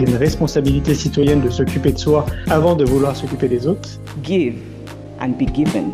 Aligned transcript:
une 0.00 0.16
responsabilité 0.16 0.94
citoyenne 0.94 1.40
de 1.40 1.50
s'occuper 1.50 1.92
de 1.92 1.98
soi 1.98 2.26
avant 2.48 2.74
de 2.74 2.84
vouloir 2.84 3.14
s'occuper 3.14 3.48
des 3.48 3.66
autres. 3.66 3.88
give 4.22 4.54
and 5.20 5.30
be 5.38 5.46
given. 5.54 5.90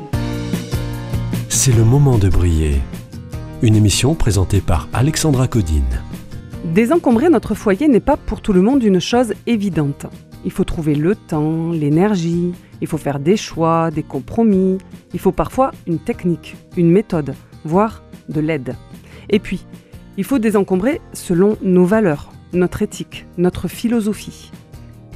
C'est 1.49 1.73
le 1.77 1.85
moment 1.85 2.19
de 2.19 2.29
briller. 2.29 2.81
Une 3.63 3.75
émission 3.75 4.15
présentée 4.15 4.61
par 4.61 4.89
Alexandra 4.93 5.49
Codine. 5.49 5.83
Désencombrer 6.65 7.29
notre 7.29 7.55
foyer 7.55 7.89
n'est 7.89 8.01
pas 8.01 8.17
pour 8.17 8.41
tout 8.41 8.53
le 8.53 8.61
monde 8.63 8.83
une 8.83 9.01
chose 9.01 9.35
évidente. 9.47 10.07
Il 10.45 10.53
faut 10.53 10.65
trouver 10.65 10.95
le 10.95 11.17
temps, 11.17 11.71
l'énergie, 11.73 12.53
il 12.81 12.87
faut 12.87 12.99
faire 12.99 13.19
des 13.19 13.37
choix, 13.37 13.91
des 13.91 14.03
compromis, 14.03 14.79
il 15.13 15.19
faut 15.19 15.33
parfois 15.33 15.73
une 15.87 15.99
technique, 15.99 16.57
une 16.77 16.91
méthode, 16.91 17.35
voire 17.65 18.03
de 18.29 18.41
l'aide. 18.41 18.77
Et 19.31 19.41
puis, 19.41 19.65
il 20.17 20.25
faut 20.25 20.39
désencombrer 20.39 21.01
selon 21.13 21.57
nos 21.63 21.85
valeurs, 21.85 22.31
notre 22.57 22.83
éthique, 22.83 23.27
notre 23.39 23.69
philosophie. 23.69 24.51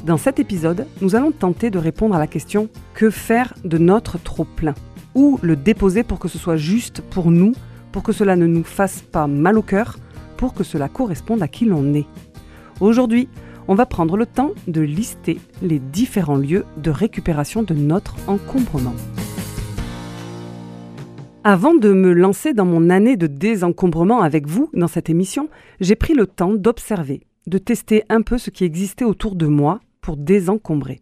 Dans 0.05 0.17
cet 0.17 0.39
épisode, 0.39 0.87
nous 1.03 1.15
allons 1.15 1.33
tenter 1.33 1.71
de 1.71 1.79
répondre 1.79 2.15
à 2.15 2.19
la 2.19 2.27
question 2.27 2.69
que 2.95 3.11
faire 3.11 3.55
de 3.65 3.79
notre 3.79 4.19
trop-plein 4.19 4.75
Où 5.15 5.39
le 5.43 5.57
déposer 5.57 6.03
pour 6.03 6.19
que 6.19 6.29
ce 6.29 6.39
soit 6.39 6.57
juste 6.57 7.03
pour 7.03 7.31
nous, 7.31 7.53
pour 7.93 8.03
que 8.03 8.13
cela 8.13 8.37
ne 8.37 8.47
nous 8.47 8.65
fasse 8.65 9.03
pas 9.03 9.27
mal 9.27 9.59
au 9.59 9.63
cœur, 9.63 9.99
pour 10.37 10.55
que 10.55 10.65
cela 10.65 10.89
corresponde 10.89 11.43
à 11.43 11.49
qui 11.49 11.67
l'on 11.67 11.93
est 11.93 12.07
Aujourd'hui, 12.81 13.29
on 13.69 13.75
va 13.75 13.85
prendre 13.85 14.17
le 14.17 14.27
temps 14.27 14.53
de 14.67 14.81
lister 14.81 15.39
les 15.63 15.79
différents 15.79 16.39
lieux 16.39 16.65
de 16.79 16.91
récupération 16.91 17.63
de 17.63 17.75
notre 17.75 18.17
encombrement. 18.27 18.95
Avant 21.45 21.75
de 21.75 21.93
me 21.93 22.13
lancer 22.13 22.53
dans 22.53 22.65
mon 22.65 22.91
année 22.91 23.17
de 23.17 23.27
désencombrement 23.27 24.23
avec 24.23 24.47
vous 24.47 24.71
dans 24.75 24.89
cette 24.89 25.09
émission, 25.09 25.49
j'ai 25.81 25.95
pris 25.95 26.15
le 26.15 26.27
temps 26.27 26.53
d'observer, 26.53 27.23
de 27.47 27.59
tester 27.59 28.05
un 28.09 28.23
peu 28.23 28.39
ce 28.39 28.51
qui 28.51 28.65
existait 28.65 29.05
autour 29.05 29.35
de 29.35 29.47
moi 29.47 29.81
pour 30.01 30.17
désencombrer. 30.17 31.01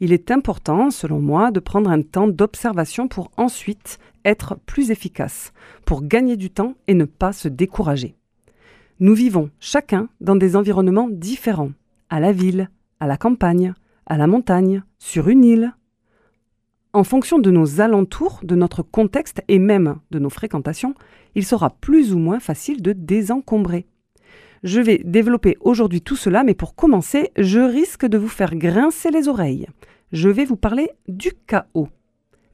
Il 0.00 0.12
est 0.12 0.30
important, 0.30 0.90
selon 0.90 1.20
moi, 1.20 1.50
de 1.50 1.60
prendre 1.60 1.90
un 1.90 2.02
temps 2.02 2.28
d'observation 2.28 3.08
pour 3.08 3.30
ensuite 3.36 3.98
être 4.24 4.56
plus 4.66 4.90
efficace, 4.90 5.52
pour 5.84 6.02
gagner 6.02 6.36
du 6.36 6.50
temps 6.50 6.74
et 6.88 6.94
ne 6.94 7.04
pas 7.04 7.32
se 7.32 7.48
décourager. 7.48 8.16
Nous 9.00 9.14
vivons 9.14 9.50
chacun 9.60 10.08
dans 10.20 10.36
des 10.36 10.56
environnements 10.56 11.08
différents, 11.10 11.72
à 12.10 12.20
la 12.20 12.32
ville, 12.32 12.70
à 13.00 13.06
la 13.06 13.16
campagne, 13.16 13.74
à 14.06 14.16
la 14.16 14.26
montagne, 14.26 14.82
sur 14.98 15.28
une 15.28 15.44
île. 15.44 15.74
En 16.92 17.04
fonction 17.04 17.38
de 17.38 17.50
nos 17.50 17.80
alentours, 17.80 18.40
de 18.42 18.54
notre 18.54 18.82
contexte 18.82 19.42
et 19.48 19.58
même 19.58 19.96
de 20.10 20.18
nos 20.18 20.30
fréquentations, 20.30 20.94
il 21.34 21.44
sera 21.44 21.70
plus 21.70 22.14
ou 22.14 22.18
moins 22.18 22.40
facile 22.40 22.82
de 22.82 22.92
désencombrer. 22.92 23.86
Je 24.64 24.80
vais 24.80 25.02
développer 25.04 25.58
aujourd'hui 25.60 26.00
tout 26.00 26.16
cela, 26.16 26.42
mais 26.42 26.54
pour 26.54 26.74
commencer, 26.74 27.30
je 27.36 27.60
risque 27.60 28.06
de 28.06 28.16
vous 28.16 28.28
faire 28.28 28.56
grincer 28.56 29.10
les 29.10 29.28
oreilles. 29.28 29.66
Je 30.10 30.30
vais 30.30 30.46
vous 30.46 30.56
parler 30.56 30.90
du 31.06 31.32
chaos. 31.46 31.90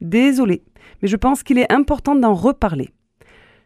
Désolé, 0.01 0.61
mais 1.01 1.07
je 1.07 1.15
pense 1.15 1.41
qu'il 1.41 1.57
est 1.57 1.71
important 1.71 2.13
d'en 2.13 2.33
reparler. 2.33 2.89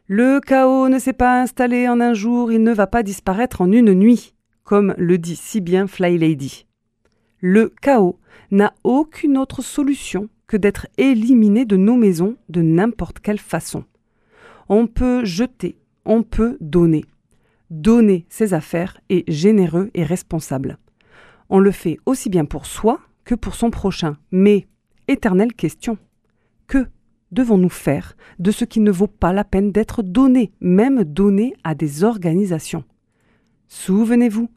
Le 0.07 0.39
chaos 0.39 0.89
ne 0.89 0.99
s'est 0.99 1.13
pas 1.13 1.41
installé 1.41 1.89
en 1.89 1.99
un 1.99 2.13
jour, 2.13 2.51
il 2.51 2.61
ne 2.61 2.71
va 2.71 2.85
pas 2.85 3.01
disparaître 3.01 3.61
en 3.61 3.71
une 3.71 3.95
nuit, 3.95 4.35
comme 4.63 4.93
le 4.95 5.17
dit 5.17 5.35
si 5.35 5.59
bien 5.59 5.87
Fly 5.87 6.19
Lady. 6.19 6.67
Le 7.39 7.73
chaos 7.81 8.19
n'a 8.51 8.75
aucune 8.83 9.39
autre 9.39 9.63
solution 9.63 10.29
que 10.45 10.57
d'être 10.57 10.85
éliminé 10.99 11.65
de 11.65 11.77
nos 11.77 11.95
maisons 11.95 12.35
de 12.49 12.61
n'importe 12.61 13.21
quelle 13.21 13.39
façon. 13.39 13.85
On 14.69 14.85
peut 14.85 15.25
jeter, 15.25 15.79
on 16.05 16.21
peut 16.21 16.57
donner. 16.61 17.05
Donner 17.69 18.25
ses 18.29 18.53
affaires 18.53 18.99
est 19.09 19.29
généreux 19.31 19.89
et 19.93 20.03
responsable. 20.03 20.77
On 21.49 21.59
le 21.59 21.71
fait 21.71 21.97
aussi 22.05 22.29
bien 22.29 22.45
pour 22.45 22.65
soi 22.65 22.99
que 23.23 23.35
pour 23.35 23.55
son 23.55 23.71
prochain. 23.71 24.17
Mais, 24.31 24.67
éternelle 25.07 25.53
question, 25.53 25.97
que 26.67 26.87
devons-nous 27.31 27.69
faire 27.69 28.15
de 28.39 28.51
ce 28.51 28.65
qui 28.65 28.79
ne 28.79 28.91
vaut 28.91 29.07
pas 29.07 29.33
la 29.33 29.43
peine 29.43 29.71
d'être 29.71 30.03
donné, 30.03 30.51
même 30.61 31.03
donné 31.03 31.53
à 31.63 31.75
des 31.75 32.03
organisations? 32.03 32.83
Souvenez-vous, 33.67 34.49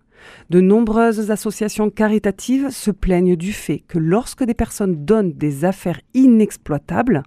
de 0.51 0.61
nombreuses 0.61 1.31
associations 1.31 1.91
caritatives 1.91 2.71
se 2.71 2.91
plaignent 2.91 3.37
du 3.37 3.53
fait 3.53 3.81
que 3.81 3.99
lorsque 3.99 4.45
des 4.45 4.55
personnes 4.55 5.05
donnent 5.05 5.33
des 5.33 5.65
affaires 5.65 6.01
inexploitables, 6.15 7.23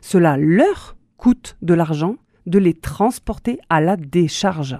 cela 0.00 0.36
leur 0.36 0.96
coûte 1.16 1.56
de 1.62 1.74
l'argent 1.74 2.16
de 2.46 2.58
les 2.58 2.74
transporter 2.74 3.58
à 3.68 3.80
la 3.80 3.96
décharge. 3.96 4.78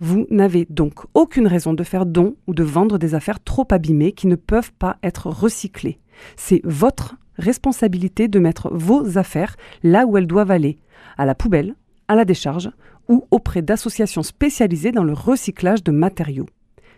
Vous 0.00 0.26
n'avez 0.30 0.66
donc 0.70 1.06
aucune 1.14 1.48
raison 1.48 1.74
de 1.74 1.82
faire 1.82 2.06
don 2.06 2.36
ou 2.46 2.54
de 2.54 2.62
vendre 2.62 2.98
des 2.98 3.14
affaires 3.14 3.42
trop 3.42 3.66
abîmées 3.70 4.12
qui 4.12 4.28
ne 4.28 4.36
peuvent 4.36 4.72
pas 4.72 4.96
être 5.02 5.26
recyclées. 5.26 5.98
C'est 6.36 6.60
votre 6.64 7.16
responsabilité 7.36 8.28
de 8.28 8.38
mettre 8.38 8.70
vos 8.72 9.18
affaires 9.18 9.56
là 9.82 10.06
où 10.06 10.16
elles 10.16 10.26
doivent 10.26 10.52
aller, 10.52 10.78
à 11.16 11.26
la 11.26 11.34
poubelle, 11.34 11.74
à 12.06 12.14
la 12.14 12.24
décharge 12.24 12.70
ou 13.08 13.26
auprès 13.30 13.62
d'associations 13.62 14.22
spécialisées 14.22 14.92
dans 14.92 15.04
le 15.04 15.12
recyclage 15.12 15.82
de 15.82 15.92
matériaux. 15.92 16.46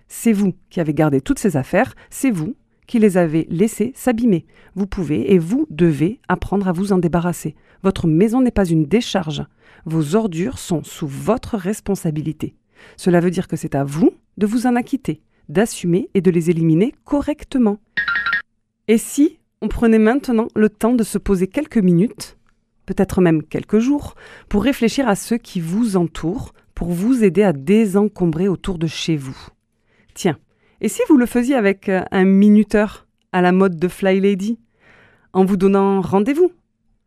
C'est 0.09 0.32
vous 0.32 0.53
qui 0.69 0.81
avez 0.81 0.93
gardé 0.93 1.21
toutes 1.21 1.38
ces 1.38 1.56
affaires, 1.56 1.94
c'est 2.11 2.31
vous 2.31 2.55
qui 2.87 2.99
les 2.99 3.17
avez 3.17 3.47
laissées 3.49 3.93
s'abîmer. 3.94 4.44
Vous 4.75 4.87
pouvez 4.87 5.32
et 5.32 5.38
vous 5.38 5.67
devez 5.71 6.21
apprendre 6.28 6.69
à 6.69 6.72
vous 6.72 6.93
en 6.93 6.99
débarrasser. 6.99 7.55
Votre 7.82 8.09
maison 8.09 8.43
n'est 8.43 8.50
pas 8.50 8.67
une 8.67 8.84
décharge. 8.84 9.44
Vos 9.87 10.17
ordures 10.17 10.59
sont 10.59 10.82
sous 10.82 11.06
votre 11.06 11.56
responsabilité. 11.56 12.56
Cela 12.96 13.20
veut 13.20 13.30
dire 13.30 13.48
que 13.48 13.56
c'est 13.56 13.74
à 13.74 13.84
vous 13.84 14.12
de 14.36 14.46
vous 14.46 14.66
en 14.66 14.76
acquitter, 14.76 15.20
d'assumer 15.48 16.08
et 16.14 16.20
de 16.20 16.30
les 16.30 16.50
éliminer 16.50 16.94
correctement. 17.04 17.78
Et 18.88 18.98
si 18.98 19.38
on 19.62 19.68
prenait 19.68 19.98
maintenant 19.98 20.48
le 20.54 20.68
temps 20.68 20.94
de 20.94 21.04
se 21.04 21.19
poser 21.19 21.46
quelques 21.46 21.78
minutes, 21.78 22.36
peut-être 22.86 23.20
même 23.20 23.42
quelques 23.42 23.78
jours, 23.78 24.14
pour 24.48 24.64
réfléchir 24.64 25.08
à 25.08 25.14
ceux 25.14 25.36
qui 25.36 25.60
vous 25.60 25.96
entourent, 25.96 26.52
pour 26.74 26.88
vous 26.88 27.22
aider 27.22 27.42
à 27.42 27.52
désencombrer 27.52 28.48
autour 28.48 28.78
de 28.78 28.86
chez 28.86 29.16
vous? 29.16 29.36
Tiens, 30.14 30.38
et 30.80 30.88
si 30.88 31.02
vous 31.08 31.16
le 31.16 31.26
faisiez 31.26 31.54
avec 31.54 31.88
euh, 31.88 32.02
un 32.10 32.24
minuteur 32.24 33.06
à 33.32 33.42
la 33.42 33.52
mode 33.52 33.76
de 33.76 33.88
Fly 33.88 34.20
Lady? 34.20 34.58
En 35.32 35.44
vous 35.44 35.56
donnant 35.56 36.00
rendez-vous? 36.00 36.50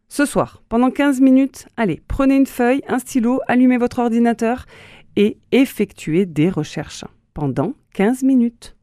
Ce 0.09 0.25
soir, 0.25 0.61
pendant 0.69 0.91
15 0.91 1.21
minutes, 1.21 1.65
allez, 1.75 2.01
prenez 2.07 2.35
une 2.35 2.45
feuille, 2.45 2.83
un 2.87 2.99
stylo, 2.99 3.41
allumez 3.47 3.77
votre 3.77 3.97
ordinateur 3.97 4.67
et 5.15 5.37
effectuez 5.51 6.25
des 6.25 6.49
recherches 6.49 7.05
pendant 7.33 7.73
15 7.93 8.23
minutes. 8.23 8.75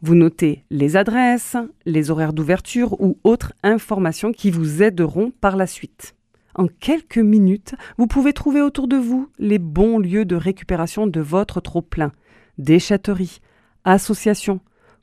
Vous 0.00 0.14
notez 0.14 0.64
les 0.70 0.96
adresses, 0.96 1.56
les 1.84 2.10
horaires 2.10 2.32
d'ouverture 2.32 3.00
ou 3.00 3.18
autres 3.24 3.52
informations 3.62 4.32
qui 4.32 4.50
vous 4.50 4.82
aideront 4.82 5.32
par 5.40 5.56
la 5.56 5.66
suite. 5.66 6.14
En 6.54 6.66
quelques 6.66 7.18
minutes, 7.18 7.74
vous 7.98 8.06
pouvez 8.06 8.32
trouver 8.32 8.60
autour 8.60 8.88
de 8.88 8.96
vous 8.96 9.28
les 9.38 9.58
bons 9.58 9.98
lieux 9.98 10.24
de 10.24 10.36
récupération 10.36 11.06
de 11.06 11.20
votre 11.20 11.60
trop-plein. 11.60 12.12
Déchetterie, 12.58 13.40
associations, 13.84 14.60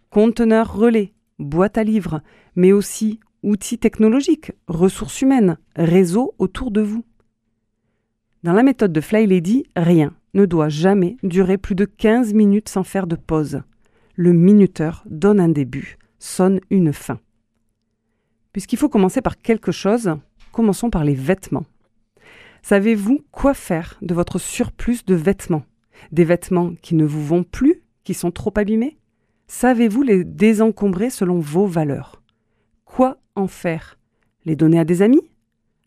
conteneurs 0.09 0.73
relais, 0.75 1.13
boîtes 1.39 1.77
à 1.77 1.83
livres, 1.83 2.21
mais 2.55 2.71
aussi 2.71 3.19
outils 3.43 3.77
technologiques, 3.77 4.51
ressources 4.67 5.21
humaines, 5.21 5.57
réseaux 5.75 6.33
autour 6.39 6.71
de 6.71 6.81
vous. 6.81 7.03
Dans 8.43 8.53
la 8.53 8.63
méthode 8.63 8.93
de 8.93 9.01
Fly 9.01 9.27
Lady, 9.27 9.65
rien 9.75 10.13
ne 10.35 10.45
doit 10.45 10.69
jamais 10.69 11.17
durer 11.23 11.57
plus 11.57 11.73
de 11.75 11.85
15 11.85 12.33
minutes 12.33 12.69
sans 12.69 12.83
faire 12.83 13.07
de 13.07 13.15
pause. 13.15 13.63
Le 14.15 14.33
minuteur 14.33 15.03
donne 15.09 15.39
un 15.39 15.49
début, 15.49 15.97
sonne 16.19 16.59
une 16.69 16.93
fin. 16.93 17.19
Puisqu'il 18.51 18.77
faut 18.77 18.89
commencer 18.89 19.21
par 19.21 19.41
quelque 19.41 19.71
chose, 19.71 20.15
commençons 20.51 20.89
par 20.89 21.03
les 21.03 21.15
vêtements. 21.15 21.65
Savez-vous 22.61 23.19
quoi 23.31 23.53
faire 23.53 23.97
de 24.01 24.13
votre 24.13 24.39
surplus 24.39 25.05
de 25.05 25.15
vêtements? 25.15 25.65
Des 26.11 26.23
vêtements 26.23 26.73
qui 26.81 26.95
ne 26.95 27.05
vous 27.05 27.25
vont 27.25 27.43
plus, 27.43 27.81
qui 28.03 28.13
sont 28.13 28.31
trop 28.31 28.53
abîmés? 28.55 28.97
Savez-vous 29.47 30.01
les 30.03 30.23
désencombrer 30.23 31.09
selon 31.09 31.39
vos 31.39 31.67
valeurs? 31.67 32.21
Quoi 32.83 33.17
en 33.35 33.47
faire? 33.47 33.97
Les 34.45 34.55
donner 34.55 34.79
à 34.79 34.85
des 34.85 35.01
amis? 35.01 35.29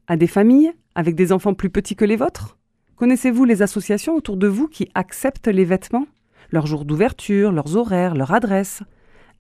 À 0.07 0.17
des 0.17 0.27
familles? 0.27 0.73
Avec 0.95 1.15
des 1.15 1.33
enfants 1.33 1.55
plus 1.55 1.71
petits 1.71 1.97
que 1.97 2.05
les 2.05 2.17
vôtres? 2.17 2.58
Connaissez-vous 2.99 3.45
les 3.45 3.63
associations 3.63 4.17
autour 4.17 4.37
de 4.37 4.49
vous 4.49 4.67
qui 4.67 4.89
acceptent 4.97 5.47
les 5.47 5.65
vêtements? 5.65 6.09
Leurs 6.51 6.67
jours 6.67 6.85
d'ouverture, 6.85 7.53
leurs 7.53 7.77
horaires, 7.77 8.17
leur 8.17 8.35
adresse 8.35 8.83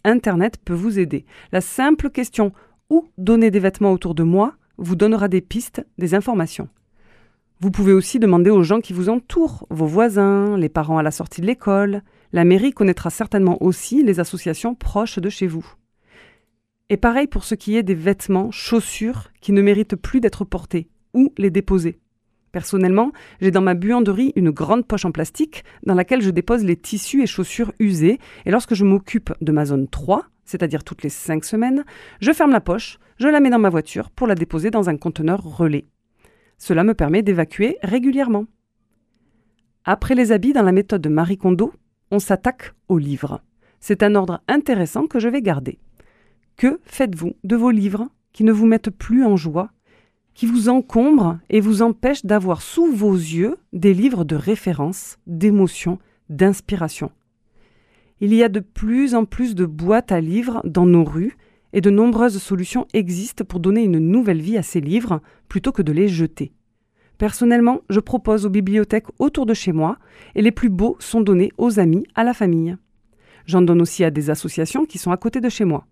Internet 0.05 0.59
peut 0.65 0.75
vous 0.75 1.01
aider. 1.01 1.27
La 1.51 1.61
simple 1.61 2.09
question 2.09 2.53
où 2.89 3.09
donner 3.19 3.51
des 3.51 3.59
vêtements 3.59 3.91
autour 3.91 4.15
de 4.15 4.23
moi 4.23 4.55
vous 4.77 4.95
donnera 4.95 5.27
des 5.27 5.41
pistes, 5.41 5.85
des 5.99 6.15
informations. 6.15 6.69
Vous 7.59 7.73
pouvez 7.73 7.93
aussi 7.93 8.21
demander 8.21 8.51
aux 8.51 8.63
gens 8.63 8.81
qui 8.81 8.93
vous 8.93 9.09
entourent, 9.09 9.67
vos 9.71 9.87
voisins, 9.87 10.57
les 10.57 10.69
parents 10.69 10.99
à 10.99 11.03
la 11.03 11.11
sortie 11.11 11.41
de 11.41 11.47
l'école. 11.47 12.03
La 12.33 12.45
mairie 12.45 12.71
connaîtra 12.71 13.11
certainement 13.11 13.61
aussi 13.61 14.05
les 14.05 14.21
associations 14.21 14.77
proches 14.77 15.19
de 15.19 15.29
chez 15.29 15.49
vous. 15.49 15.67
Et 16.91 16.97
pareil 16.97 17.27
pour 17.27 17.43
ce 17.43 17.57
qui 17.57 17.77
est 17.77 17.83
des 17.83 17.97
vêtements, 17.97 18.53
chaussures 18.53 19.33
qui 19.41 19.51
ne 19.51 19.63
méritent 19.63 19.97
plus 19.97 20.21
d'être 20.21 20.45
portés 20.45 20.89
ou 21.13 21.33
les 21.39 21.51
déposer. 21.51 21.99
Personnellement, 22.53 23.13
j'ai 23.41 23.51
dans 23.51 23.61
ma 23.61 23.75
buanderie 23.75 24.33
une 24.37 24.51
grande 24.51 24.87
poche 24.87 25.05
en 25.05 25.13
plastique 25.13 25.65
dans 25.85 25.95
laquelle 25.95 26.23
je 26.23 26.31
dépose 26.31 26.65
les 26.65 26.77
tissus 26.77 27.23
et 27.23 27.27
chaussures 27.27 27.73
usés 27.79 28.19
et 28.47 28.51
lorsque 28.51 28.75
je 28.75 28.85
m'occupe 28.85 29.33
de 29.41 29.53
ma 29.53 29.67
zone 29.67 29.89
3, 29.89 30.25
c'est-à-dire 30.45 30.83
toutes 30.83 31.03
les 31.03 31.11
5 31.11 31.45
semaines, 31.45 31.85
je 32.21 32.33
ferme 32.33 32.53
la 32.53 32.61
poche, 32.61 32.99
je 33.19 33.29
la 33.29 33.41
mets 33.41 33.51
dans 33.51 33.59
ma 33.59 33.69
voiture 33.69 34.11
pour 34.11 34.27
la 34.27 34.35
déposer 34.35 34.71
dans 34.71 34.89
un 34.89 34.97
conteneur 34.97 35.43
relais. 35.43 35.87
Cela 36.57 36.85
me 36.85 36.95
permet 36.95 37.23
d'évacuer 37.23 37.77
régulièrement. 37.83 38.47
Après 39.85 40.15
les 40.15 40.33
habits 40.33 40.53
dans 40.53 40.63
la 40.63 40.73
méthode 40.73 41.03
de 41.03 41.09
Marie 41.09 41.39
Kondo, 41.39 41.73
on 42.11 42.19
s'attaque 42.19 42.73
aux 42.89 42.99
livres. 42.99 43.43
C'est 43.81 44.03
un 44.03 44.15
ordre 44.15 44.43
intéressant 44.49 45.07
que 45.07 45.21
je 45.21 45.29
vais 45.29 45.43
garder. 45.43 45.79
Que 46.57 46.81
faites-vous 46.85 47.35
de 47.45 47.57
vos 47.57 47.71
livres 47.71 48.09
qui 48.33 48.43
ne 48.45 48.53
vous 48.53 48.67
mettent 48.67 48.91
plus 48.91 49.25
en 49.25 49.37
joie, 49.37 49.71
qui 50.39 50.47
vous 50.47 50.69
encombrent 50.69 51.37
et 51.51 51.59
vous 51.59 51.83
empêchent 51.83 52.25
d'avoir 52.25 52.63
sous 52.63 52.93
vos 52.93 53.13
yeux 53.13 53.57
des 53.73 53.93
livres 53.93 54.23
de 54.23 54.37
référence, 54.37 55.19
d'émotion, 55.27 55.99
d'inspiration 56.29 57.11
Il 58.21 58.33
y 58.33 58.45
a 58.45 58.49
de 58.49 58.61
plus 58.61 59.17
en 59.17 59.25
plus 59.25 59.57
de 59.57 59.67
boîtes 59.67 60.13
à 60.13 60.21
livres 60.21 60.61
dans 60.63 60.87
nos 60.87 61.03
rues 61.03 61.37
et 61.73 61.81
de 61.81 61.91
nombreuses 61.91 62.39
solutions 62.39 62.87
existent 62.95 63.45
pour 63.45 63.59
donner 63.59 63.83
une 63.83 63.99
nouvelle 63.99 64.41
vie 64.41 64.57
à 64.57 64.63
ces 64.63 64.81
livres 64.81 65.23
plutôt 65.49 65.73
que 65.73 65.83
de 65.83 65.91
les 65.91 66.07
jeter. 66.07 66.53
Personnellement, 67.19 67.81
je 67.91 67.99
propose 67.99 68.47
aux 68.47 68.51
bibliothèques 68.51 69.09
autour 69.19 69.45
de 69.45 69.55
chez 69.55 69.73
moi 69.73 69.99
et 70.37 70.43
les 70.43 70.53
plus 70.53 70.69
beaux 70.69 70.97
sont 71.01 71.21
donnés 71.21 71.51
aux 71.59 71.81
amis, 71.81 72.07
à 72.15 72.23
la 72.23 72.33
famille. 72.33 72.77
J'en 73.45 73.63
donne 73.63 73.83
aussi 73.83 74.05
à 74.05 74.13
des 74.13 74.31
associations 74.31 74.85
qui 74.85 74.99
sont 74.99 75.11
à 75.11 75.17
côté 75.17 75.41
de 75.41 75.49
chez 75.49 75.65
moi. 75.65 75.89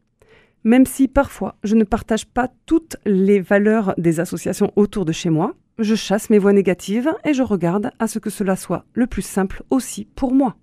Même 0.67 0.85
si 0.85 1.07
parfois 1.07 1.55
je 1.63 1.77
ne 1.77 1.85
partage 1.85 2.27
pas 2.27 2.51
toutes 2.67 2.97
les 3.07 3.39
valeurs 3.39 3.95
des 3.99 4.19
associations 4.19 4.73
autour 4.75 5.05
de 5.05 5.13
chez 5.13 5.31
moi, 5.31 5.55
je 5.79 5.95
chasse 5.95 6.29
mes 6.29 6.41
voix 6.41 6.53
négatives 6.53 7.15
et 7.25 7.35
je 7.35 7.45
regarde 7.45 7.93
à 8.01 8.09
ce 8.09 8.19
que 8.19 8.31
cela 8.31 8.57
soit 8.57 8.85
le 8.93 9.07
plus 9.07 9.23
simple 9.23 9.63
aussi 9.71 10.09
pour 10.17 10.35
moi. 10.35 10.57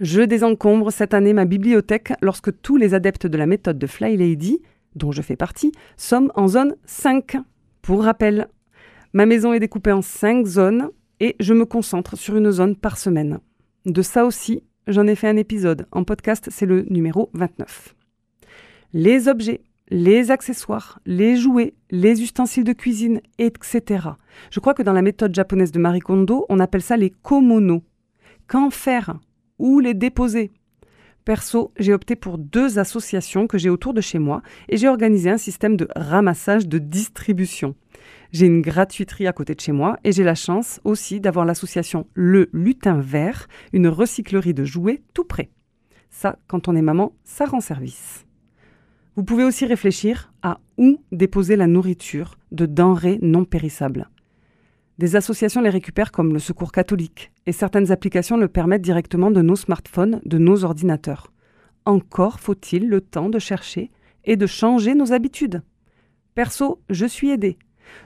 Je 0.00 0.20
désencombre 0.20 0.92
cette 0.92 1.14
année 1.14 1.32
ma 1.32 1.46
bibliothèque 1.46 2.12
lorsque 2.20 2.60
tous 2.60 2.76
les 2.76 2.92
adeptes 2.92 3.26
de 3.26 3.38
la 3.38 3.46
méthode 3.46 3.78
de 3.78 3.86
Fly 3.86 4.18
Lady, 4.18 4.60
dont 4.96 5.12
je 5.12 5.22
fais 5.22 5.36
partie, 5.36 5.72
sommes 5.96 6.30
en 6.34 6.46
zone 6.46 6.76
5. 6.84 7.38
Pour 7.80 8.04
rappel, 8.04 8.48
ma 9.14 9.24
maison 9.24 9.54
est 9.54 9.60
découpée 9.60 9.92
en 9.92 10.02
5 10.02 10.44
zones 10.44 10.90
et 11.20 11.36
je 11.40 11.54
me 11.54 11.64
concentre 11.64 12.18
sur 12.18 12.36
une 12.36 12.50
zone 12.50 12.76
par 12.76 12.98
semaine. 12.98 13.38
De 13.86 14.02
ça 14.02 14.26
aussi, 14.26 14.62
j'en 14.88 15.06
ai 15.06 15.14
fait 15.14 15.28
un 15.28 15.38
épisode. 15.38 15.86
En 15.90 16.04
podcast, 16.04 16.48
c'est 16.50 16.66
le 16.66 16.82
numéro 16.90 17.30
29. 17.32 17.94
Les 18.94 19.26
objets, 19.28 19.62
les 19.88 20.30
accessoires, 20.30 21.00
les 21.06 21.36
jouets, 21.36 21.72
les 21.90 22.22
ustensiles 22.22 22.64
de 22.64 22.74
cuisine, 22.74 23.22
etc. 23.38 24.08
Je 24.50 24.60
crois 24.60 24.74
que 24.74 24.82
dans 24.82 24.92
la 24.92 25.00
méthode 25.00 25.34
japonaise 25.34 25.72
de 25.72 25.78
Marie 25.78 26.00
Kondo, 26.00 26.44
on 26.50 26.60
appelle 26.60 26.82
ça 26.82 26.98
les 26.98 27.08
komono. 27.08 27.82
Qu'en 28.46 28.68
faire 28.68 29.18
Où 29.58 29.80
les 29.80 29.94
déposer? 29.94 30.50
Perso, 31.24 31.72
j'ai 31.78 31.94
opté 31.94 32.16
pour 32.16 32.36
deux 32.36 32.78
associations 32.78 33.46
que 33.46 33.56
j'ai 33.56 33.70
autour 33.70 33.94
de 33.94 34.02
chez 34.02 34.18
moi 34.18 34.42
et 34.68 34.76
j'ai 34.76 34.88
organisé 34.88 35.30
un 35.30 35.38
système 35.38 35.78
de 35.78 35.88
ramassage 35.96 36.68
de 36.68 36.76
distribution. 36.76 37.74
J'ai 38.30 38.44
une 38.44 38.60
gratuiterie 38.60 39.26
à 39.26 39.32
côté 39.32 39.54
de 39.54 39.60
chez 39.60 39.72
moi 39.72 39.96
et 40.04 40.12
j'ai 40.12 40.24
la 40.24 40.34
chance 40.34 40.80
aussi 40.84 41.18
d'avoir 41.18 41.46
l'association 41.46 42.06
Le 42.12 42.50
Lutin 42.52 43.00
Vert, 43.00 43.46
une 43.72 43.88
recyclerie 43.88 44.52
de 44.52 44.64
jouets 44.64 45.02
tout 45.14 45.24
près. 45.24 45.48
Ça, 46.10 46.36
quand 46.46 46.68
on 46.68 46.76
est 46.76 46.82
maman, 46.82 47.12
ça 47.24 47.46
rend 47.46 47.60
service. 47.60 48.26
Vous 49.14 49.24
pouvez 49.24 49.44
aussi 49.44 49.66
réfléchir 49.66 50.32
à 50.42 50.58
où 50.78 50.98
déposer 51.12 51.56
la 51.56 51.66
nourriture 51.66 52.38
de 52.50 52.64
denrées 52.64 53.18
non 53.20 53.44
périssables. 53.44 54.08
Des 54.98 55.16
associations 55.16 55.60
les 55.60 55.68
récupèrent 55.68 56.12
comme 56.12 56.32
le 56.32 56.38
Secours 56.38 56.72
catholique, 56.72 57.30
et 57.44 57.52
certaines 57.52 57.92
applications 57.92 58.38
le 58.38 58.48
permettent 58.48 58.82
directement 58.82 59.30
de 59.30 59.42
nos 59.42 59.56
smartphones, 59.56 60.22
de 60.24 60.38
nos 60.38 60.64
ordinateurs. 60.64 61.30
Encore 61.84 62.40
faut-il 62.40 62.88
le 62.88 63.02
temps 63.02 63.28
de 63.28 63.38
chercher 63.38 63.90
et 64.24 64.36
de 64.36 64.46
changer 64.46 64.94
nos 64.94 65.12
habitudes. 65.12 65.62
Perso, 66.34 66.80
je 66.88 67.04
suis 67.04 67.30
aidée. 67.30 67.58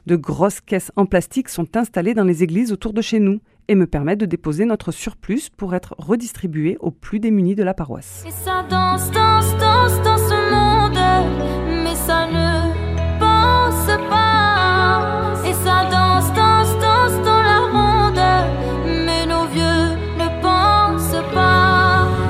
De 0.07 0.17
grosses 0.17 0.61
caisses 0.61 0.91
en 0.97 1.07
plastique 1.07 1.49
sont 1.49 1.77
installées 1.77 2.15
dans 2.15 2.25
les 2.25 2.43
églises 2.43 2.73
autour 2.73 2.93
de 2.93 3.03
chez 3.03 3.21
nous 3.21 3.41
et 3.69 3.77
me 3.77 3.87
permettent 3.87 4.21
de 4.21 4.27
déposer 4.27 4.65
notre 4.65 4.91
surplus 4.91 5.51
pour 5.57 5.75
être 5.75 5.95
redistribué 5.99 6.77
aux 6.81 6.91
plus 6.91 7.21
démunis 7.21 7.55
de 7.55 7.63
la 7.63 7.75
paroisse. 7.75 8.25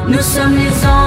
Nous 0.08 0.22
sommes 0.22 0.56
les 0.56 0.86
enfants 0.86 1.05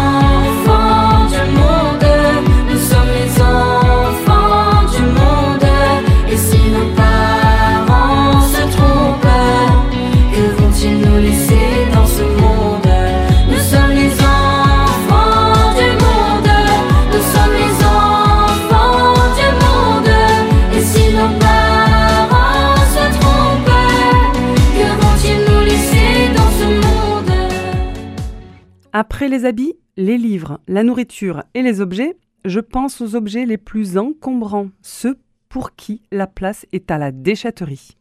Après 28.91 29.27
les 29.27 29.45
habits, 29.45 29.75
les 29.97 30.17
livres, 30.17 30.61
la 30.67 30.83
nourriture 30.83 31.43
et 31.53 31.61
les 31.61 31.79
objets, 31.79 32.17
je 32.43 32.59
pense 32.59 33.01
aux 33.01 33.15
objets 33.15 33.45
les 33.45 33.57
plus 33.57 33.99
encombrants, 33.99 34.69
ceux 34.81 35.19
pour 35.47 35.75
qui 35.75 36.01
la 36.11 36.25
place 36.25 36.65
est 36.71 36.89
à 36.89 36.97
la 36.97 37.11
déchetterie. 37.11 37.97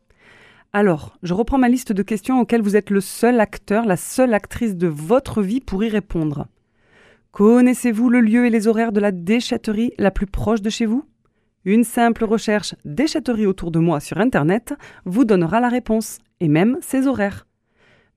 Alors, 0.72 1.18
je 1.22 1.34
reprends 1.34 1.58
ma 1.58 1.68
liste 1.68 1.92
de 1.92 2.02
questions 2.02 2.40
auxquelles 2.40 2.62
vous 2.62 2.76
êtes 2.76 2.88
le 2.88 3.00
seul 3.02 3.40
acteur, 3.40 3.84
la 3.84 3.96
seule 3.96 4.32
actrice 4.32 4.76
de 4.76 4.86
votre 4.86 5.42
vie 5.42 5.60
pour 5.60 5.84
y 5.84 5.88
répondre. 5.88 6.46
Connaissez-vous 7.32 8.08
le 8.08 8.20
lieu 8.20 8.46
et 8.46 8.50
les 8.50 8.66
horaires 8.66 8.92
de 8.92 9.00
la 9.00 9.12
déchetterie 9.12 9.92
la 9.98 10.10
plus 10.10 10.26
proche 10.26 10.62
de 10.62 10.70
chez 10.70 10.86
vous? 10.86 11.04
Une 11.66 11.84
simple 11.84 12.24
recherche 12.24 12.74
déchetterie 12.86 13.46
autour 13.46 13.70
de 13.70 13.78
moi 13.78 14.00
sur 14.00 14.18
Internet 14.18 14.72
vous 15.04 15.26
donnera 15.26 15.60
la 15.60 15.68
réponse, 15.68 16.18
et 16.40 16.48
même 16.48 16.78
ses 16.80 17.06
horaires. 17.06 17.47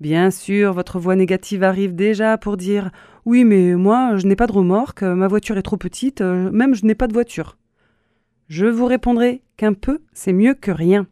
Bien 0.02 0.32
sûr, 0.32 0.74
votre 0.74 0.98
voix 0.98 1.16
négative 1.16 1.62
arrive 1.62 1.94
déjà 1.94 2.36
pour 2.36 2.58
dire 2.58 2.90
Oui, 3.26 3.44
mais 3.44 3.76
moi, 3.76 4.18
je 4.18 4.26
n'ai 4.26 4.36
pas 4.36 4.48
de 4.48 4.52
remorque, 4.52 5.04
ma 5.04 5.28
voiture 5.28 5.60
est 5.60 5.62
trop 5.62 5.78
petite, 5.78 6.22
euh, 6.22 6.50
même 6.50 6.74
je 6.74 6.88
n'ai 6.88 6.96
pas 6.96 7.06
de 7.06 7.14
voiture. 7.14 7.60
Je 8.48 8.66
vous 8.66 8.88
répondrai 8.88 9.44
qu'un 9.58 9.74
peu, 9.74 10.00
c'est 10.12 10.34
mieux 10.34 10.56
que 10.56 10.72
rien. 10.72 11.06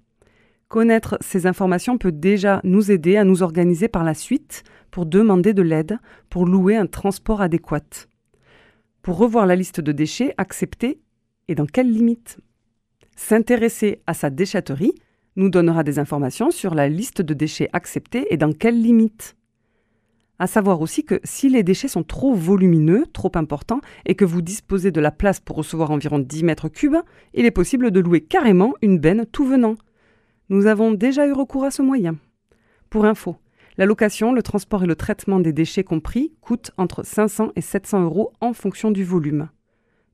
Connaître 0.70 1.20
ces 1.22 1.46
informations 1.46 2.00
peut 2.00 2.12
déjà 2.12 2.62
nous 2.64 2.90
aider 2.90 3.16
à 3.16 3.26
nous 3.26 3.44
organiser 3.44 3.90
par 3.90 4.04
la 4.04 4.16
suite 4.16 4.64
pour 4.90 5.06
demander 5.06 5.54
de 5.54 5.62
l'aide, 5.62 6.00
pour 6.32 6.48
louer 6.48 6.76
un 6.76 6.88
transport 6.88 7.42
adéquat. 7.42 8.08
Pour 9.04 9.20
revoir 9.20 9.46
la 9.46 9.56
liste 9.56 9.82
de 9.82 9.92
déchets 9.92 10.34
acceptés 10.38 11.00
et 11.48 11.54
dans 11.54 11.68
quelles 11.68 11.92
limites. 11.92 12.40
S'intéresser 13.16 14.02
à 14.08 14.16
sa 14.16 14.32
déchetterie 14.32 14.96
nous 15.40 15.50
donnera 15.50 15.84
des 15.84 16.00
informations 16.00 16.52
sur 16.52 16.76
la 16.76 16.90
liste 16.90 17.22
de 17.22 17.34
déchets 17.34 17.70
acceptés 17.74 18.28
et 18.32 18.38
dans 18.38 18.52
quelles 18.52 18.80
limites. 18.80 19.38
À 20.38 20.48
savoir 20.48 20.82
aussi 20.82 21.04
que 21.04 21.20
si 21.24 21.50
les 21.50 21.64
déchets 21.64 21.88
sont 21.88 22.04
trop 22.04 22.34
volumineux, 22.34 23.06
trop 23.12 23.32
importants, 23.36 23.82
et 24.06 24.16
que 24.16 24.26
vous 24.26 24.42
disposez 24.42 24.92
de 24.92 25.02
la 25.02 25.12
place 25.12 25.40
pour 25.40 25.56
recevoir 25.56 25.92
environ 25.92 26.20
10 26.20 26.44
mètres 26.44 26.70
cubes, 26.70 26.98
il 27.34 27.46
est 27.46 27.52
possible 27.52 27.92
de 27.92 28.00
louer 28.00 28.22
carrément 28.22 28.74
une 28.82 29.00
benne 29.00 29.26
tout 29.26 29.46
venant. 29.46 29.76
Nous 30.50 30.66
avons 30.66 30.92
déjà 30.92 31.26
eu 31.26 31.34
recours 31.34 31.64
à 31.64 31.72
ce 31.72 31.82
moyen. 31.82 32.18
Pour 32.90 33.06
info, 33.06 33.38
la 33.78 33.86
location, 33.86 34.34
le 34.34 34.44
transport 34.44 34.84
et 34.84 34.88
le 34.88 34.96
traitement 34.96 35.40
des 35.40 35.54
déchets 35.54 35.84
compris 35.86 36.34
coûtent 36.42 36.72
entre 36.78 37.04
500 37.04 37.52
et 37.56 37.62
700 37.62 38.04
euros 38.04 38.34
en 38.42 38.52
fonction 38.54 38.92
du 38.92 39.06
volume. 39.06 39.50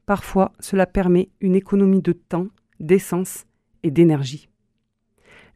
Parfois, 0.05 0.53
cela 0.59 0.85
permet 0.85 1.29
une 1.39 1.55
économie 1.55 2.01
de 2.01 2.13
temps, 2.13 2.47
d'essence 2.79 3.45
et 3.81 3.89
d'énergie. 3.89 4.49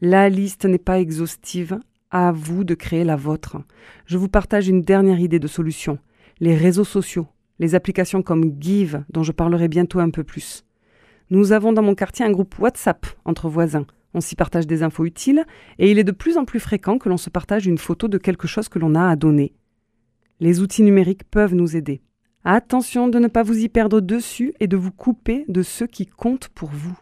La 0.01 0.29
liste 0.29 0.63
n'est 0.63 0.77
pas 0.77 0.99
exhaustive, 0.99 1.77
à 2.09 2.31
vous 2.31 2.63
de 2.63 2.73
créer 2.73 3.03
la 3.03 3.17
vôtre. 3.17 3.57
Je 4.05 4.17
vous 4.17 4.29
partage 4.29 4.69
une 4.69 4.81
dernière 4.81 5.19
idée 5.19 5.39
de 5.39 5.47
solution. 5.47 5.99
Les 6.39 6.55
réseaux 6.55 6.85
sociaux, 6.85 7.27
les 7.59 7.75
applications 7.75 8.21
comme 8.21 8.55
Give, 8.61 9.03
dont 9.09 9.23
je 9.23 9.33
parlerai 9.33 9.67
bientôt 9.67 9.99
un 9.99 10.09
peu 10.09 10.23
plus. 10.23 10.63
Nous 11.31 11.51
avons 11.51 11.73
dans 11.73 11.81
mon 11.81 11.95
quartier 11.95 12.25
un 12.25 12.31
groupe 12.31 12.57
WhatsApp 12.59 13.05
entre 13.25 13.49
voisins. 13.49 13.85
On 14.13 14.21
s'y 14.21 14.37
partage 14.37 14.65
des 14.65 14.83
infos 14.83 15.03
utiles 15.03 15.45
et 15.77 15.91
il 15.91 15.99
est 15.99 16.05
de 16.05 16.13
plus 16.13 16.37
en 16.37 16.45
plus 16.45 16.61
fréquent 16.61 16.97
que 16.97 17.09
l'on 17.09 17.17
se 17.17 17.29
partage 17.29 17.67
une 17.67 17.77
photo 17.77 18.07
de 18.07 18.17
quelque 18.17 18.47
chose 18.47 18.69
que 18.69 18.79
l'on 18.79 18.95
a 18.95 19.09
à 19.09 19.17
donner. 19.17 19.53
Les 20.39 20.61
outils 20.61 20.81
numériques 20.81 21.25
peuvent 21.29 21.53
nous 21.53 21.75
aider. 21.75 22.01
Attention 22.45 23.09
de 23.09 23.19
ne 23.19 23.27
pas 23.27 23.43
vous 23.43 23.59
y 23.59 23.67
perdre 23.67 23.99
dessus 23.99 24.53
et 24.61 24.67
de 24.67 24.77
vous 24.77 24.91
couper 24.91 25.43
de 25.49 25.61
ceux 25.61 25.87
qui 25.87 26.07
comptent 26.07 26.47
pour 26.47 26.69
vous. 26.69 26.97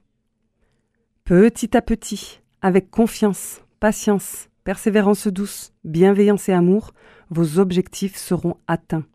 Petit 1.24 1.78
à 1.78 1.82
petit, 1.84 2.42
avec 2.62 2.90
confiance, 2.90 3.62
patience, 3.80 4.50
persévérance 4.64 5.28
douce, 5.28 5.74
bienveillance 5.84 6.50
et 6.50 6.54
amour, 6.54 6.94
vos 7.30 7.60
objectifs 7.60 8.18
seront 8.18 8.58
atteints. 8.68 9.06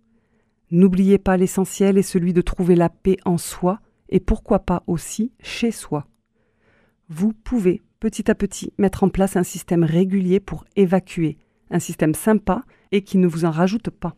N'oubliez 0.70 1.18
pas 1.18 1.36
l'essentiel 1.36 1.98
est 1.98 2.02
celui 2.02 2.32
de 2.32 2.40
trouver 2.40 2.76
la 2.76 2.88
paix 2.88 3.18
en 3.24 3.36
soi 3.38 3.80
et 4.08 4.20
pourquoi 4.20 4.60
pas 4.60 4.82
aussi 4.86 5.32
chez 5.40 5.70
soi. 5.70 6.06
Vous 7.08 7.32
pouvez 7.32 7.82
petit 8.00 8.30
à 8.30 8.34
petit 8.34 8.72
mettre 8.78 9.04
en 9.04 9.08
place 9.08 9.36
un 9.36 9.42
système 9.42 9.84
régulier 9.84 10.40
pour 10.40 10.64
évacuer, 10.76 11.38
un 11.70 11.78
système 11.78 12.14
sympa 12.14 12.62
et 12.90 13.02
qui 13.02 13.18
ne 13.18 13.26
vous 13.26 13.44
en 13.44 13.50
rajoute 13.50 13.90
pas. 13.90 14.14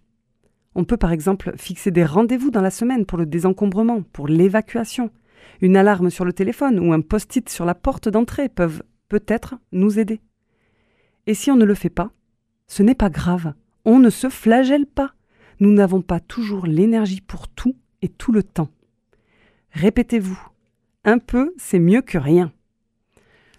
On 0.75 0.85
peut 0.85 0.97
par 0.97 1.13
exemple 1.13 1.53
fixer 1.57 1.91
des 1.91 2.05
rendez-vous 2.05 2.51
dans 2.51 2.63
la 2.63 2.71
semaine 2.71 3.07
pour 3.07 3.19
le 3.19 3.27
désencombrement, 3.27 4.03
pour 4.03 4.29
l'évacuation. 4.29 5.11
Une 5.61 5.77
alarme 5.77 6.11
sur 6.11 6.25
le 6.25 6.33
téléphone 6.33 6.81
ou 6.81 6.93
un 6.93 7.01
post-it 7.01 7.49
sur 7.49 7.65
la 7.65 7.75
porte 7.75 8.09
d'entrée 8.09 8.49
peuvent 8.49 8.83
peut-être 9.09 9.57
nous 9.73 9.99
aider. 9.99 10.21
Et 11.27 11.35
si 11.35 11.51
on 11.51 11.57
ne 11.57 11.65
le 11.65 11.75
fait 11.75 11.91
pas, 11.91 12.11
ce 12.67 12.83
n'est 12.83 12.95
pas 12.95 13.11
grave, 13.11 13.55
on 13.85 13.99
ne 13.99 14.11
se 14.11 14.29
flagelle 14.29 14.87
pas. 14.87 15.15
Nous 15.61 15.73
n'avons 15.73 16.03
pas 16.03 16.21
toujours 16.21 16.67
l'énergie 16.67 17.21
pour 17.21 17.49
tout 17.49 17.77
et 18.03 18.09
tout 18.09 18.33
le 18.33 18.43
temps. 18.43 18.71
Répétez-vous, 19.73 20.41
un 21.05 21.19
peu, 21.19 21.55
c'est 21.57 21.79
mieux 21.79 22.03
que 22.03 22.19
rien. 22.19 22.53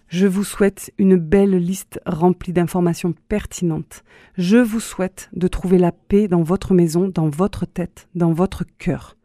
Je 0.08 0.26
vous 0.26 0.44
souhaite 0.44 0.92
une 0.98 1.16
belle 1.16 1.56
liste 1.56 2.00
remplie 2.06 2.52
d'informations 2.52 3.12
pertinentes. 3.28 4.04
Je 4.38 4.58
vous 4.58 4.78
souhaite 4.78 5.28
de 5.32 5.48
trouver 5.48 5.78
la 5.78 5.90
paix 5.90 6.28
dans 6.28 6.44
votre 6.44 6.74
maison, 6.74 7.08
dans 7.08 7.28
votre 7.28 7.66
tête, 7.66 8.08
dans 8.14 8.32
votre 8.32 8.64
cœur. 8.78 9.16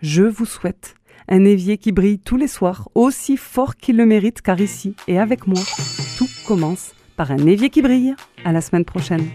Je 0.00 0.22
vous 0.22 0.44
souhaite 0.44 0.94
un 1.28 1.44
évier 1.44 1.78
qui 1.78 1.92
brille 1.92 2.18
tous 2.18 2.36
les 2.36 2.48
soirs, 2.48 2.88
aussi 2.94 3.36
fort 3.36 3.76
qu'il 3.76 3.96
le 3.96 4.06
mérite, 4.06 4.42
car 4.42 4.60
ici 4.60 4.94
et 5.06 5.18
avec 5.18 5.46
moi, 5.46 5.60
tout 6.16 6.28
commence 6.46 6.92
par 7.16 7.30
un 7.30 7.46
évier 7.46 7.70
qui 7.70 7.82
brille. 7.82 8.14
À 8.44 8.52
la 8.52 8.60
semaine 8.60 8.84
prochaine. 8.84 9.26